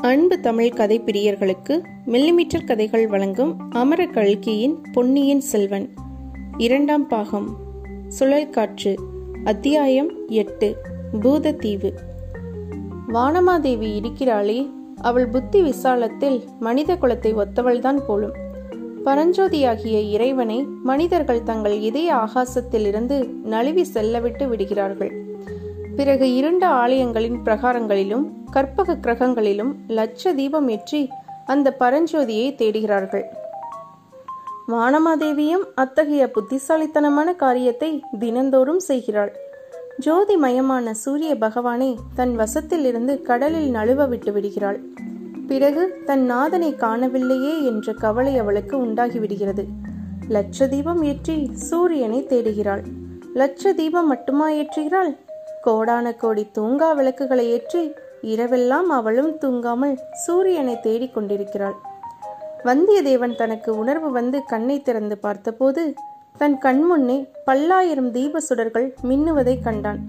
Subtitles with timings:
[0.00, 5.90] அன்பு தமிழ் கதை பிரியர்களுக்கு மில்லிமீட்டர் கதைகள் வழங்கும் அமர கல்கியின் பொன்னியின் செல்வன்.
[6.56, 7.56] இரண்டாம் பாகம்.
[8.08, 8.94] சுழல் காற்று.
[9.44, 10.76] அத்தியாயம் எட்டு.
[11.12, 11.92] பூதத்தீவு.
[13.12, 14.70] வானமாதேவி இருக்கிறாளே
[15.00, 18.34] அவள் புத்தி விசாலத்தில் மனித குலத்தை ஒத்தவள்தான் போலும்.
[19.04, 25.27] பரஞ்சோதியாகிய இறைவனை மனிதர்கள் தங்கள் இதய ஆகாசத்திலிருந்து நழுவி செல்லவிட்டு விடுகிறார்கள்.
[25.98, 31.00] பிறகு இருண்ட ஆலயங்களின் பிரகாரங்களிலும் கற்பக கிரகங்களிலும் லட்ச தீபம் ஏற்றி
[31.46, 33.24] அந்த பரஞ்சோதியை தேடுகிறார்கள்.
[34.72, 39.32] வானமாதேவியும் அத்தகைய புத்திசாலித்தனமான காரியத்தை தினந்தோறும் செய்கிறாள்.
[39.98, 44.80] ஜோதிமயமான சூரிய பகவானை தன் வசத்திலிருந்து கடலில் நழுவ விட்டு விடுகிறாள்.
[45.46, 49.64] பிறகு தன் நாதனை காணவில்லையே என்ற கவலை அவளுக்கு உண்டாகிவிடுகிறது
[50.36, 51.38] லட்ச தீபம் ஏற்றி
[51.68, 52.84] சூரியனை தேடுகிறாள்.
[53.34, 55.10] லட்ச தீபம் மட்டுமா ஏற்றுகிறாள்?
[55.64, 57.82] கோடான கோடி தூங்கா விளக்குகளை ஏற்றி
[58.22, 61.76] இரவெல்லாம் அவளும் தூங்காமல் சூரியனை தேடிக் கொண்டிருக்கிறாள்.
[62.64, 65.94] வந்தியத்தேவன் தனக்கு உணர்வு வந்து கண்ணை திறந்து பார்த்தபோது
[66.36, 70.00] தன் கண்முன்னே பல்லாயிரம் தீப சுடர்கள் மின்னுவதை கண்டான்.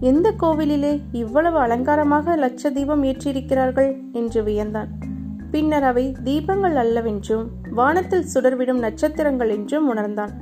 [0.00, 3.90] எந்த கோவிலிலே இவ்வளவு அலங்காரமாக லட்ச தீபம் ஏற்றியிருக்கிறார்கள்?
[4.12, 4.90] என்று வியந்தான்.
[5.50, 10.32] பின்னர் அவை தீபங்கள் அல்லவென்றும் வானத்தில் சுடர்விடும் நட்சத்திரங்கள் என்றும் உணர்ந்தான்.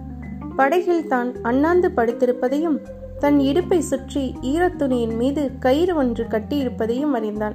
[0.56, 2.78] படகில் தான் அண்ணாந்து படுத்திருப்பதையும்
[3.18, 7.54] தன் இடுப்பை சுற்றி ஈரத்துணியின் மீது கயிறு ஒன்று கட்டியிருப்பதையும் அறிந்தான்.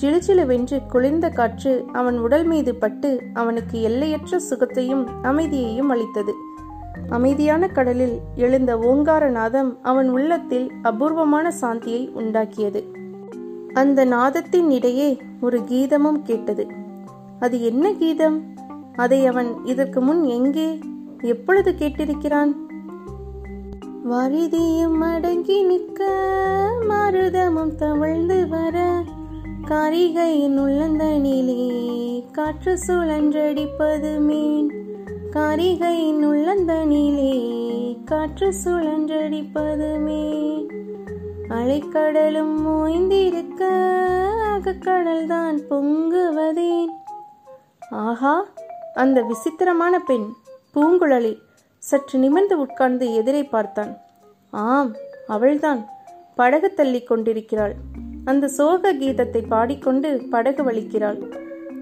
[0.00, 6.32] ஜிலுஜிலுவென்று குளிர்ந்த காற்று அவன் உடல் மீது பட்டு அவனுக்கு எல்லையற்ற சுகத்தையும் அமைதியையும் அளித்தது.
[7.08, 12.84] அமைதியான கடலில் எழுந்த ஓங்கார நாதம் அவன் உள்ளத்தில் அபூர்வமான சாந்தியை உண்டாக்கியது.
[13.72, 16.66] அந்த நாதத்தின் இடையே ஒரு கீதமும் கேட்டது.
[17.40, 18.42] அது என்ன கீதம்?
[18.96, 20.78] அதை அவன் இதற்கு முன் எங்கே
[21.20, 22.52] எப்பொழுது கேட்டிருக்கிறான்?
[24.08, 26.04] வரிதியும் அடங்கி நிற்க
[26.88, 29.02] மருதமும் தவழ்ந்து வர
[29.68, 34.72] காரிகையின் உள்ளந்தனிலே காற்று சுழன்றடிப்பது மீன்.
[35.32, 37.34] காரிகையின் உள்ளந்தனிலே
[38.04, 40.70] காற்று சுழன்றடிப்பது மீன்.
[41.48, 43.62] அலைக்கடலும் ஓய்ந்திருக்க
[44.54, 46.88] அகக்கடல் தான் பொங்குவதேன்.
[47.90, 48.44] ஆஹா
[48.94, 50.32] அந்த விசித்திரமான பெண்
[50.74, 51.34] பூங்குழலி.
[51.88, 53.92] சற்று நிமிர்ந்து உட்கார்ந்து எதிரை பார்த்தான்.
[54.50, 54.90] ஆம்
[55.26, 55.80] அவள்தான்
[56.34, 57.74] படகு தள்ளி கொண்டிருக்கிறாள்.
[58.24, 61.18] அந்த சோக கீதத்தை பாடிக்கொண்டு படகு வலிக்கிறாள்.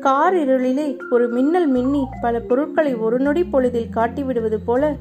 [0.00, 4.92] கார் இருளிலே ஒரு மின்னல் மின்னி பல பொருட்களை ஒரு நொடி பொழுதில் காட்டிவிடுவது போல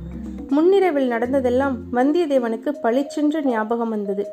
[0.49, 4.25] முன்னிரவில் நடந்ததெல்லாம் வந்தியத்தேவனுக்கு பளிச்சென்று ஞாபகம் வந்தது.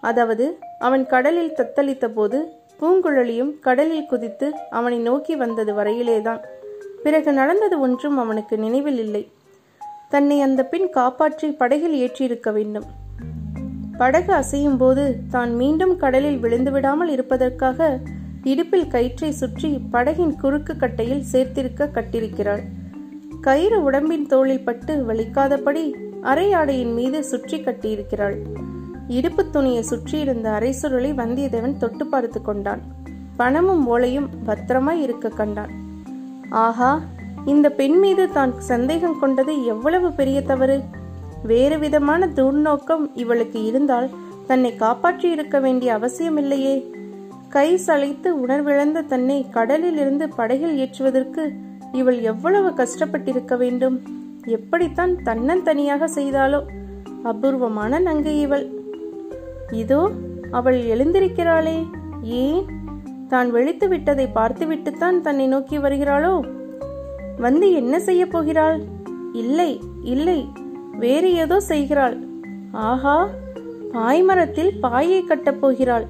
[0.00, 0.46] அதாவது
[0.78, 2.38] அவன் கடலில் தத்தளித்த போது
[2.80, 6.40] பூங்குழலியும் கடலில் குதித்து அவனை நோக்கி வந்தது வரையிலேதான்.
[7.02, 9.22] பிறகு நடந்தது ஒன்றும் அவனுக்கு நினைவில் இல்லை.
[10.12, 12.86] தன்னை அந்த பெண் காப்பாற்றி படகில் ஏற்றியிருக்க வேண்டும்.
[14.00, 17.88] படகு அசையும் போது தான் மீண்டும் கடலில் விழுந்து விடாமல் இருப்பதற்காக
[18.50, 22.62] இடுப்பில் கயிற்றை சுற்றி படகின் குறுக்கு கட்டையில் சேர்த்திருக்க கட்டிருக்கிறாள்.
[23.46, 25.84] கயிறு உடம்பின் தோளில் பட்டு வலிக்காதபடி
[26.30, 28.36] அரை ஆடையின் மீது சுற்றி கட்டியிருக்கிறாள்.
[29.16, 32.82] இடுப்பு துணியை சுற்றியிருந்த அரை சுருளை வந்தியத்தேவன் தொட்டு பார்த்து கொண்டான்.
[33.36, 35.72] பணமும் ஓலையும் பத்திரமாய் இருக்க கண்டான்.
[36.64, 36.92] ஆஹா
[37.46, 40.80] இந்த பெண் மீது தான் சந்தேகம் கொண்டது எவ்வளவு பெரிய தவறு?
[41.42, 44.10] வேறு விதமான துர்நோக்கம் இவளுக்கு இருந்தால்
[44.46, 46.90] தன்னை காப்பாற்றி இருக்க வேண்டிய அவசியமில்லையே
[47.48, 51.52] கை சளைத்து உணர்விழந்த தன்னை கடலில் இருந்து படகில் ஏற்றுவதற்கு
[51.92, 54.02] இவள் எவ்வளவு கஷ்டப்பட்டிருக்க வேண்டும்?
[54.44, 56.62] எப்படித்தான் தன்னந்தனியாக செய்தாலோ?
[57.22, 58.70] அபூர்வமான நங்கை இவள்.
[59.70, 60.10] இதோ
[60.50, 61.86] அவள் எழுந்திருக்கிறாளே.
[62.22, 62.64] ஏன்?
[63.28, 66.60] தான் வெளித்து விட்டதை பார்த்துவிட்டுத்தான் தன்னை நோக்கி வருகிறாளோ?
[67.38, 68.82] வந்து என்ன செய்ய போகிறாள்?
[69.32, 70.48] இல்லை இல்லை
[70.98, 72.16] வேறு ஏதோ செய்கிறாள்.
[72.72, 73.28] ஆஹா
[73.92, 76.06] பாய்மரத்தில் பாயை கட்டப் போகிறாள்.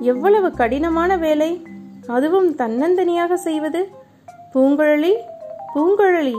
[0.00, 1.66] எவ்வளவு கடினமான வேலை.
[2.06, 3.88] அதுவும் தன்னந்தனியாக செய்வது.
[4.54, 5.12] பூங்குழலி
[5.74, 6.34] பூங்குழலி.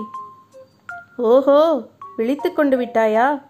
[1.17, 3.41] ஓஹோ விழித்து கொண்டு விட்டாயா?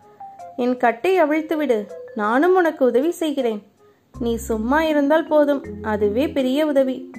[0.55, 1.87] என் கட்டை அவிழ்த்து விடு.
[2.15, 3.63] நானும் உனக்கு உதவி செய்கிறேன்.
[4.19, 5.63] நீ சும்மா இருந்தால் போதும்.
[5.81, 7.11] அதுவே பெரிய உதவி.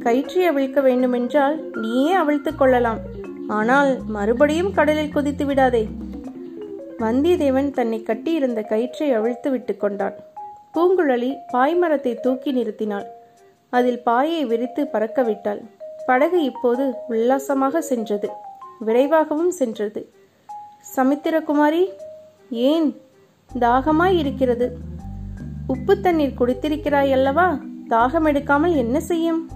[0.00, 2.98] கயிற்றை அவிழ்க்க வேண்டுமென்றால் நீயே அவிழ்த்துக் கொள்ளலாம்.
[3.48, 5.88] ஆனால் மறுபடியும் கடலில் குதித்து விடாதே.
[6.98, 10.14] வந்தியத்தேவன் தன்னை கட்டியிருந்த கயிற்றை அவிழ்த்து விட்டு கொண்டான்.
[10.74, 13.04] பூங்குழலி பாய்மரத்தை தூக்கி நிறுத்தினாள்.
[13.68, 15.60] அதில் பாயை விரித்து பறக்கவிட்டாள்.
[16.06, 18.30] படகு இப்போது உல்லாசமாக சென்றது.
[18.78, 20.12] விரைவாகவும் சென்றது.
[20.96, 21.88] சமித்திரகுமாரி
[22.50, 23.00] ஏன்
[23.58, 24.76] தாகமாய் இருக்கிறது?
[25.66, 27.58] உப்பு தண்ணீர் குடித்திருக்கிறாய் அல்லவா?
[27.90, 29.48] தாகம் எடுக்காமல் என்ன செய்யும்?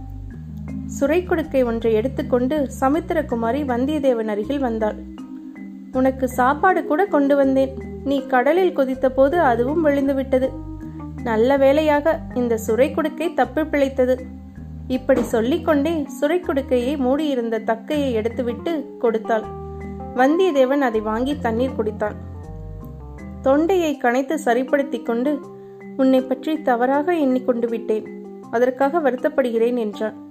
[0.87, 5.03] சுரை கொடுக்கை ஒன்றை எடுத்துக்கொண்டு சமுத்திரகுமாரி வந்தியத்தேவன் அருகில் வந்தாள்.
[5.93, 7.79] உனக்கு சாப்பாடு கூட கொண்டு வந்தேன்.
[8.05, 10.51] நீ கடலில் குதித்த போது அதுவும் விழுந்து விட்டது.
[11.23, 14.27] நல்ல வேளையாக இந்த சுரை குடுக்கை தப்பி பிழைத்தது.
[14.89, 19.43] இப்படி சொல்லிக்கொண்டே சுரை குடுக்கையை மூடியிருந்த தக்கையை எடுத்துவிட்டு கொடுத்தாள்.
[20.17, 22.15] வந்தியத்தேவன் அதை வாங்கி தண்ணீர் குடித்தான்.
[23.43, 25.41] தொண்டையை கனைத்து சரிப்படுத்திக் கொண்டு
[25.97, 28.23] உன்னை பற்றி தவறாக எண்ணிக்கொண்டு விட்டேன்.
[28.51, 30.24] அதற்காக வருத்தப்படுகிறேன் என்றான்.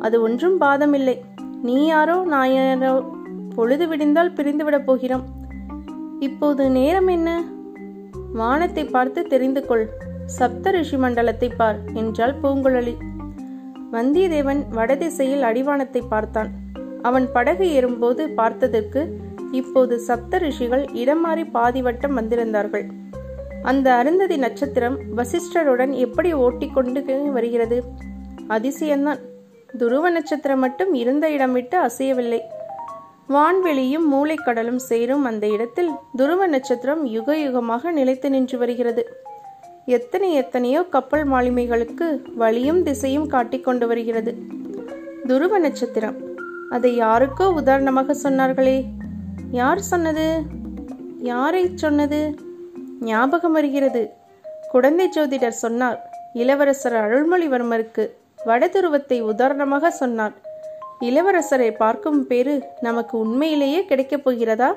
[0.00, 1.20] அது ஒன்றும் பாதமில்லை.
[1.62, 3.12] நீ யாரோ நான் யாரோ?
[3.54, 5.24] பொழுது விடிந்தால் பிரிந்துவிடப் போகிறோம்.
[6.20, 7.42] இப்போது நேரம் என்ன?
[8.32, 9.88] வானத்தை பார்த்து தெரிந்து கொள்.
[10.26, 12.94] சப்த ரிஷி மண்டலத்தை பார் என்றாள் பூங்குழலி.
[13.92, 16.50] வந்தியத்தேவன் வடதிசையில் அடிவானத்தை பார்த்தான்.
[17.02, 19.12] அவன் படகு ஏறும்போது பார்த்ததற்கு
[19.50, 22.86] இப்போது சப்த ரிஷிகள் இடம் மாறி பாதி வட்டம் வந்திருந்தார்கள்.
[23.62, 27.84] அந்த அருந்ததி நட்சத்திரம் வசிஷ்டருடன் எப்படி ஓட்டிக்கொண்டு வருகிறது?
[28.48, 29.18] அதிசயம்தான்.
[29.78, 32.40] துருவ நட்சத்திரம் மட்டும் இருந்த இடம் விட்டு அசையவில்லை.
[33.28, 39.16] வான்வெளியும் மூளைக்கடலும் சேரும் அந்த இடத்தில் துருவ நட்சத்திரம் யுக யுகமாக நிலைத்து நின்று வருகிறது.
[39.86, 44.34] எத்தனை எத்தனையோ கப்பல் மாலுமிகளுக்கு வழியும் திசையும் காட்டிக் கொண்டு வருகிறது.
[45.26, 46.16] துருவ நட்சத்திரம்.
[46.70, 48.84] அதை யாருக்கோ உதாரணமாக சொன்னார்களே?
[49.50, 50.42] யார் சொன்னது?
[51.18, 52.34] யாரை சொன்னது?
[53.00, 54.12] ஞாபகம் வருகிறது.
[54.70, 55.98] குழந்தை ஜோதிடர் சொன்னார்
[56.32, 58.10] இளவரசர் அருள்மொழிவர்மருக்கு
[58.46, 60.32] வடதுருவத்தை உதாரணமாக சொன்னார்
[61.00, 64.76] இளவரசரை பார்க்கும் பேரு நமக்கு உண்மையிலேயே கிடைக்கப் போகிறதா?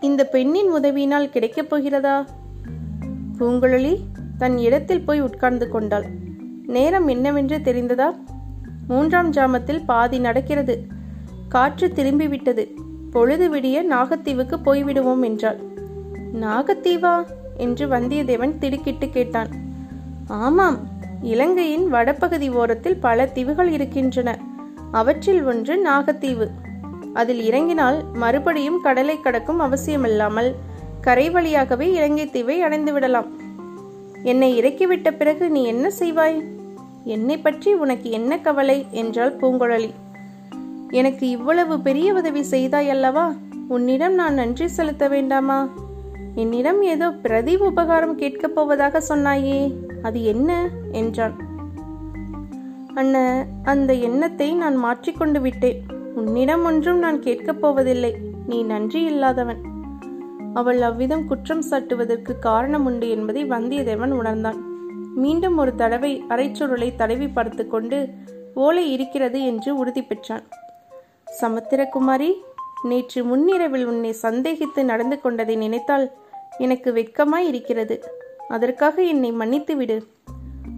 [0.00, 2.24] இந்த பெண்ணின் உதவியினால் கிடைக்கப் போகிறதா?
[3.38, 3.96] பூங்குழலி
[4.38, 6.04] தன் இடத்தில் போய் உட்கார்ந்து கொண்டாள்.
[6.66, 8.16] நேரம் என்னவென்று தெரிந்ததா?
[8.88, 10.82] மூன்றாம் ஜாமத்தில் பாதி நடக்கிறது.
[11.48, 12.68] காற்று திரும்பிவிட்டது.
[13.10, 15.58] பொழுது விடிய நாகத்தீவுக்கு போய்விடுவோம் என்றாள்.
[16.34, 17.26] நாகத்தீவா?
[17.56, 19.48] என்று வந்தியத்தேவன் திடுக்கிட்டு கேட்டான்.
[20.28, 24.38] ஆமாம் இலங்கையின் வடபகுதி ஓரத்தில் பல தீவுகள் இருக்கின்றன.
[24.92, 26.48] அவற்றில் ஒன்று நாகத்தீவு.
[27.12, 30.54] அதில் இறங்கினால் மறுபடியும் கடலை கடக்கும் அவசியமில்லாமல்
[31.00, 33.26] கரை வழியாகவே இலங்கை தீவை அடைந்து விடலாம்.
[34.22, 36.44] என்னை இறக்கிவிட்ட பிறகு நீ என்ன செய்வாய்?
[37.04, 38.86] என்னை பற்றி உனக்கு என்ன கவலை?
[38.90, 39.90] என்றாள் பூங்குழலி.
[40.90, 43.34] எனக்கு இவ்வளவு பெரிய உதவி செய்தாய் அல்லவா?
[43.68, 45.68] உன்னிடம் நான் நன்றி செலுத்த வேண்டாமா?
[46.38, 49.58] என்னிடம் ஏதோ பிரதி உபகாரம் கேட்கப் போவதாக சொன்னாயே
[50.02, 50.50] அது என்ன?
[50.92, 51.36] என்றான்.
[52.94, 55.80] அண்ண அந்த எண்ணத்தை நான் மாற்றிக்கொண்டு விட்டேன்.
[56.14, 58.12] உன்னிடம் ஒன்றும் நான் கேட்கப் போவதில்லை.
[58.46, 59.60] நீ நன்றி இல்லாதவன்.
[60.54, 64.60] அவள் அவ்விதம் குற்றம் சாட்டுவதற்கு காரணம் உண்டு என்பதை வந்தியத்தேவன் உணர்ந்தான்.
[65.14, 68.08] மீண்டும் ஒரு தடவை அரைச்சுருளை தடவி பார்த்து கொண்டு
[68.54, 70.46] ஓலை இருக்கிறது என்று உறுதி பெற்றான்.
[71.40, 72.30] சமுத்திரகுமாரி
[72.82, 76.06] நேற்று முன்னிரவில் உன்னை சந்தேகித்து நடந்து கொண்டதை நினைத்தால்
[76.56, 78.04] எனக்கு வெட்கமாய் இருக்கிறது
[78.48, 80.06] அதற்காக என்னை மன்னித்து விடு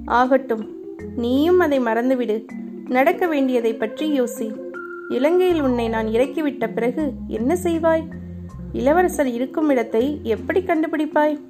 [0.04, 0.78] ஆகட்டும்
[1.16, 2.44] நீயும் அதை மறந்துவிடு.
[2.88, 4.54] நடக்க வேண்டியதை பற்றி யோசி.
[5.08, 8.02] இலங்கையில் உன்னை நான் இறக்கிவிட்ட பிறகு என்ன செய்வாய்?
[8.72, 11.40] இளவரசர் இருக்கும் இடத்தை எப்படி கண்டுபிடிப்பாய்?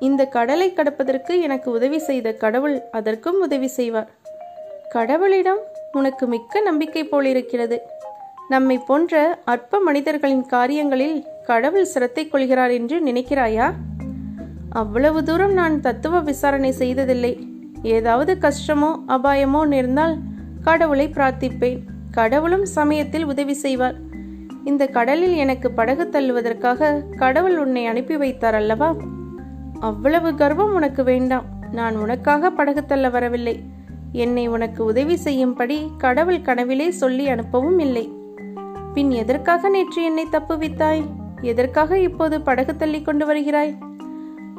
[0.00, 4.10] இந்த கடலை கடப்பதற்கு எனக்கு உதவி செய்த கடவுள் அதற்கும் உதவி செய்வார்.
[4.94, 7.80] கடவுளிடம் உனக்கு மிக்க நம்பிக்கை போலிருக்கிறது.
[8.48, 13.66] நம்மை போன்ற அற்ப மனிதர்களின் காரியங்களில் கடவுள் சிரத்தை கொள்கிறார் என்று நினைக்கிறாயா?
[14.68, 17.32] அவ்வளவு தூரம் நான் தத்துவ விசாரணை செய்ததில்லை.
[17.82, 20.16] ஏதாவது கஷ்டமோ அபாயமோ நேர்ந்தால்
[20.62, 21.80] கடவுளை பிரார்த்திப்பேன்.
[22.10, 23.96] கடவுளும் சமயத்தில் உதவி செய்வார்.
[24.64, 28.94] இந்த கடலில் எனக்கு படகு தள்ளுவதற்காக கடவுள் உன்னை அனுப்பி வைத்தார் அல்லவா?
[29.80, 31.46] அவ்வளவு கர்வம் உனக்கு வேண்டாம்.
[31.72, 33.56] நான் உனக்காக படகு தள்ள வரவில்லை.
[34.24, 38.04] என்னை உனக்கு உதவி செய்யும்படி கடவுள் கனவிலே சொல்லி அனுப்பவும் இல்லை.
[38.94, 41.04] பின் எதற்காக நேற்று என்னை தப்புவித்தாய்
[41.40, 43.74] எதற்காக இப்போது படகு தள்ளி கொண்டு வருகிறாய்?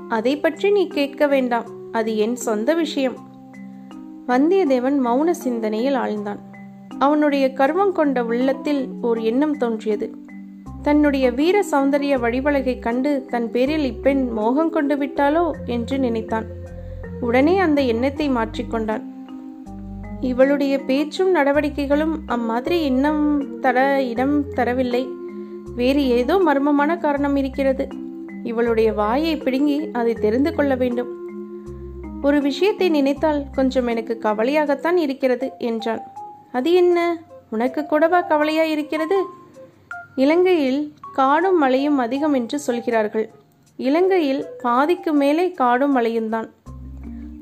[0.09, 1.65] அதை பற்றி நீ கேட்க வேண்டாம்.
[1.91, 3.17] அது என் சொந்த விஷயம்.
[4.27, 6.37] வந்தியத்தேவன் மௌன சிந்தனையில் ஆழ்ந்தான்.
[6.99, 10.15] அவனுடைய கர்வம் கொண்ட உள்ளத்தில் ஓர் எண்ணம் தோன்றியது.
[10.81, 16.45] தன்னுடைய வீர சௌந்தரிய வழிவழகை கண்டு தன் பேரில் இப்பெண் மோகம் கொண்டு விட்டாளோ என்று நினைத்தான்.
[17.21, 19.03] உடனே அந்த எண்ணத்தை மாற்றிக்கொண்டான்
[20.19, 25.16] இவளுடைய பேச்சும் நடவடிக்கைகளும் அம்மாதிரி இன்னும் தர இடம் தரவில்லை.
[25.75, 27.87] வேறு ஏதோ மர்மமான காரணம் இருக்கிறது.
[28.43, 31.15] இவளுடைய வாயை பிடுங்கி அதை தெரிந்து கொள்ள வேண்டும்.
[32.21, 36.01] ஒரு விஷயத்தை நினைத்தால் கொஞ்சம் எனக்கு கவலையாகத்தான் இருக்கிறது என்றான்.
[36.51, 37.17] அது என்ன?
[37.49, 39.25] உனக்கு கூடவா கவலையா இருக்கிறது?
[40.15, 43.29] இலங்கையில் காடும் மலையும் அதிகம் என்று சொல்கிறார்கள்.
[43.77, 46.49] இலங்கையில் பாதிக்கு மேலே காடும் மலையும்தான்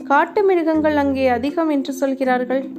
[0.03, 2.69] காட்டு மிருகங்கள் அங்கே அதிகம் என்று சொல்கிறார்கள்.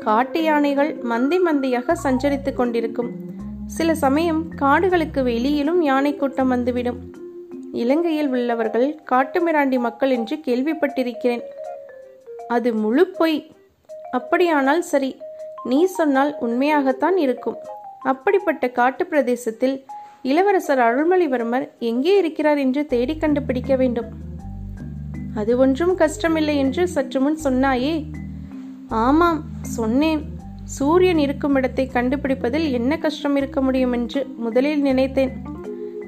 [0.00, 3.29] காட்டு யானைகள் மந்தி மந்தியாக சஞ்சரித்துக் கொண்டிருக்கும்.
[3.76, 6.98] சில சமயம் காடுகளுக்கு வெளியிலும் யானை கூட்டம் வந்துவிடும்.
[7.72, 11.42] இலங்கையில் உள்ளவர்கள் காட்டுமிராண்டி மக்கள் என்று கேள்விப்பட்டிருக்கிறேன்.
[12.48, 13.52] அது முழு பொய்.
[14.10, 15.10] அப்படியானால் சரி
[15.64, 17.56] நீ சொன்னால் உண்மையாகத்தான் இருக்கும்.
[18.02, 19.84] அப்படிப்பட்ட காட்டு பிரதேசத்தில்
[20.22, 24.10] இளவரசர் அருள்மொழிவர்மர் எங்கே இருக்கிறார் என்று தேடி கண்டுபிடிக்க வேண்டும்.
[25.34, 27.94] அது ஒன்றும் கஷ்டமில்லை என்று சற்று முன் சொன்னாயே.
[28.88, 30.22] ஆமாம் சொன்னேன்.
[30.76, 35.32] சூரியன் இருக்கும் இடத்தை கண்டுபிடிப்பதில் என்ன கஷ்டம் இருக்க முடியும் என்று முதலில் நினைத்தேன்.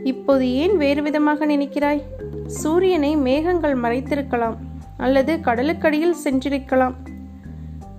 [0.05, 2.03] இப்போது ஏன் வேறு விதமாக நினைக்கிறாய்?
[2.47, 4.57] சூரியனை மேகங்கள் மறைத்திருக்கலாம்
[4.97, 6.95] அல்லது கடலுக்கடியில் சென்றிருக்கலாம்.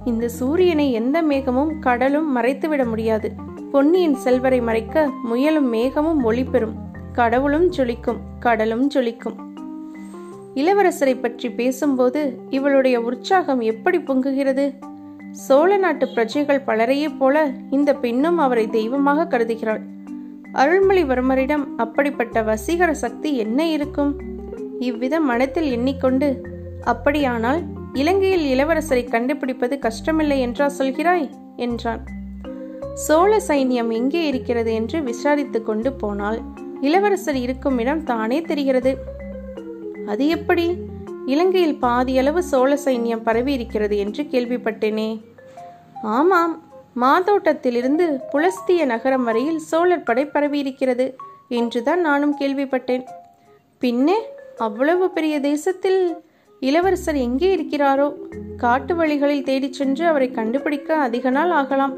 [0.05, 3.31] இந்த சூரியனை எந்த மேகமும் கடலும் மறைத்துவிட முடியாது.
[3.71, 6.75] பொன்னியின் செல்வரை மறைக்க முயலும் மேகமும் ஒளி பெறும்.
[7.13, 9.37] கடவுளும் ஜொலிக்கும் கடலும் ஜொலிக்கும்.
[10.55, 14.65] இளவரசரை பற்றி பேசும்போது இவளுடைய உற்சாகம் எப்படி பொங்குகிறது?
[15.33, 19.81] சோழ நாட்டு பிரஜைகள் பலரையே போல இந்த பெண்ணும் அவரை தெய்வமாக கருதுகிறாள்.
[20.53, 24.21] அருள்மொழிவர்மரிடம் அப்படிப்பட்ட வசீகர சக்தி என்ன இருக்கும்?
[24.79, 26.41] இவ்விதம் மனத்தில் எண்ணிக்கொண்டு
[26.83, 27.61] அப்படியானால்
[27.93, 31.29] இலங்கையில் இளவரசரை கண்டுபிடிப்பது கஷ்டமில்லை என்றா சொல்கிறாய்?
[31.55, 32.05] என்றான்.
[32.93, 36.41] சோழ சைன்யம் எங்கே இருக்கிறது என்று விசாரித்து கொண்டு போனால்
[36.81, 38.97] இளவரசர் இருக்கும் இடம் தானே தெரிகிறது?
[40.05, 40.77] அது எப்படி?
[41.25, 45.21] இலங்கையில் பாதியளவு சோழ சைன்யம் பரவி இருக்கிறது என்று கேள்விப்பட்டேனே.
[46.03, 46.61] ஆமாம்
[46.95, 51.15] மாதோட்டத்திலிருந்து புலஸ்திய நகரம் வரையில் சோழர் படை பரவியிருக்கிறது
[51.47, 53.03] என்றுதான் நானும் கேள்விப்பட்டேன்.
[53.79, 54.17] பின்னே
[54.57, 56.23] அவ்வளவு பெரிய தேசத்தில்
[56.59, 58.13] இளவரசர் எங்கே இருக்கிறாரோ?
[58.57, 61.93] காட்டு வழிகளில் தேடிச் சென்று அவரை கண்டுபிடிக்க அதிக நாள் ஆகலாம்.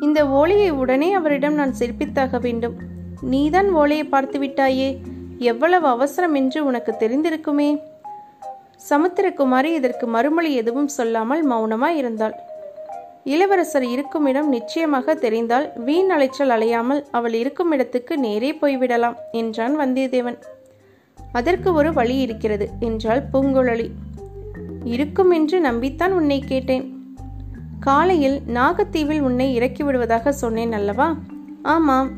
[0.00, 2.74] இந்த ஓலையை உடனே அவரிடம் நான் சிற்பித்தாக வேண்டும்.
[3.20, 4.98] நீதான் ஓலையை பார்த்து விட்டாயே
[5.38, 7.78] எவ்வளவு அவசரம் என்று உனக்கு தெரிந்திருக்குமே.
[8.90, 12.34] சமுத்திரகுமாரி இதற்கு மறுமொழி எதுவும் சொல்லாமல் மௌனமாய் இருந்தாள்.
[13.24, 20.38] இளவரசர் இருக்கும் இடம் நிச்சயமாக தெரிந்தால் வீண் அலைச்சல் அலையாமல் அவள் இருக்கும் இடத்துக்கு நேரே போய்விடலாம் என்றான் வந்தியத்தேவன்.
[21.32, 23.90] அதற்கு ஒரு வழி இருக்கிறது என்றாள் பூங்குழலி.
[24.84, 26.86] இருக்கும் என்று நம்பித்தான் உன்னை கேட்டேன்.
[27.80, 31.16] காலையில் நாகத்தீவில் உன்னை இறக்கி விடுவதாக சொன்னேன் அல்லவா?
[31.62, 32.10] ஆமாம்.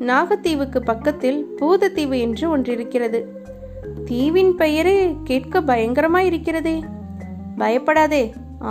[0.00, 3.44] நாகத்தீவுக்கு பக்கத்தில் பூதத்தீவு என்று ஒன்று இருக்கிறது.
[4.08, 6.74] தீவின் பெயரே கேட்க பயங்கரமா இருக்கிறதே
[7.56, 8.24] பயப்படாதே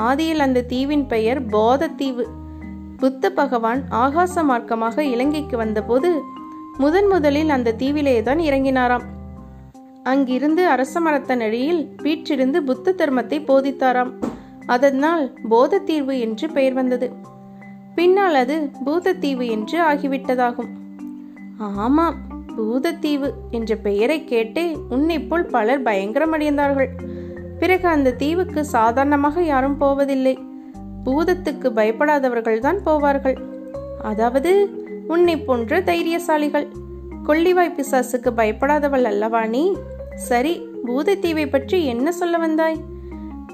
[0.06, 2.26] ஆதியில் அந்த தீவின் பெயர் போதத்தீவு.
[2.98, 6.10] புத்த பகவான் ஆகாச மார்க்கமாக இலங்கைக்கு வந்தபோது
[6.78, 9.06] முதன் முதலில் அந்த தீவிலே தான் இறங்கினாராம்.
[10.04, 14.12] அங்கிருந்து அரச மரத்தனடியில் வீற்றிருந்து புத்த தர்மத்தை போதித்தாராம்.
[14.66, 17.10] அதனால் போதத்தீவு என்று பெயர் வந்தது.
[17.96, 20.72] பின்னால் அது பூதத்தீவு என்று ஆகிவிட்டதாகும்.
[21.58, 22.18] ஆமாம்
[22.58, 26.90] பூதத்தீவு என்ற பெயரை கேட்டே உன்னை போல் பலர் பயங்கரமடைந்தார்கள்.
[27.60, 30.36] பிறகு அந்த தீவுக்கு சாதாரணமாக யாரும் போவதில்லை.
[31.06, 33.38] பூதத்துக்கு பயப்படாதவர்கள் தான் போவார்கள்.
[34.02, 34.52] அதாவது
[35.08, 36.68] உன்னை போன்ற தைரியசாலிகள்.
[37.28, 39.64] கொள்ளிவாய் பிசாசுக்கு பயப்படாதவள் அல்லவா நீ?
[40.30, 40.54] சரி
[40.88, 42.78] பூதத்தீவை பற்றி என்ன சொல்ல வந்தாய்?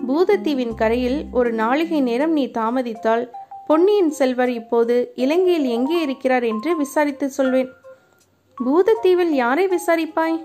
[0.08, 3.24] பூதத்தீவின் கரையில் ஒரு நாளிகை நேரம் நீ தாமதித்தால்
[3.68, 7.70] பொன்னியின் செல்வர் இப்போது இலங்கையில் எங்கே இருக்கிறார் என்று விசாரித்து சொல்வேன்.
[8.58, 10.36] பூதத்தீவில் யாரை விசாரிப்பாய்?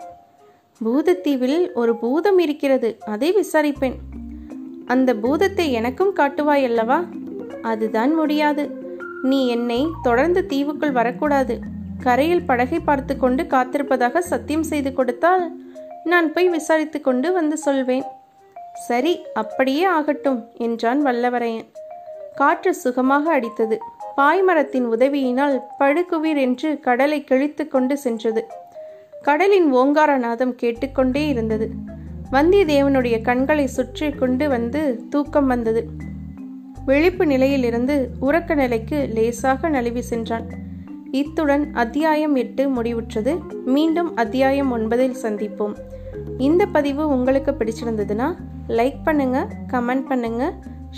[0.81, 3.97] பூதத்தீவில் ஒரு பூதம் இருக்கிறது அதை விசாரிப்பேன்.
[4.87, 6.99] அந்த பூதத்தை எனக்கும் காட்டுவாய் அல்லவா?
[7.63, 8.65] அதுதான் முடியாது.
[9.23, 11.55] நீ என்னை தொடர்ந்து தீவுக்குள் வரக்கூடாது.
[12.03, 15.45] கரையில் படகை பார்த்து கொண்டு காத்திருப்பதாக சத்தியம் செய்து கொடுத்தால்
[16.05, 18.07] நான் போய் விசாரித்து கொண்டு வந்து சொல்வேன்.
[18.89, 21.69] சரி அப்படியே ஆகட்டும் என்றான் வல்லவரையன்.
[22.35, 23.77] காற்று சுகமாக அடித்தது.
[24.17, 28.45] பாய்மரத்தின் உதவியினால் படுகுவீர் என்று கடலை கிழித்து கொண்டு சென்றது.
[29.23, 31.71] கடலின் ஓங்கார நாதம் கேட்டுக்கொண்டே இருந்தது.
[32.33, 35.89] வந்தியத்தேவனுடைய கண்களை சுற்றி கொண்டு வந்து தூக்கம் வந்தது.
[36.85, 40.47] விழிப்பு நிலையிலிருந்து உறக்க நிலைக்கு லேசாக நழுவி சென்றான்.
[41.11, 43.35] இத்துடன் அத்தியாயம் எட்டு முடிவுற்றது.
[43.65, 45.77] மீண்டும் அத்தியாயம் ஒன்பதில் சந்திப்போம்.
[46.39, 48.35] இந்த பதிவு உங்களுக்கு பிடிச்சிருந்ததுன்னா
[48.69, 50.55] லைக் பண்ணுங்க கமெண்ட் பண்ணுங்க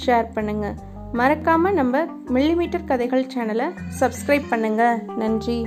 [0.06, 0.74] ஷேர் பண்ணுங்கள்
[1.12, 5.02] மறக்காம நம்ம மில்லிமீட்டர் கதைகள் சேனலை சப்ஸ்கிரைப் பண்ணுங்க.
[5.16, 5.66] நன்றி.